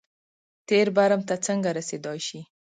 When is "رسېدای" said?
1.77-2.19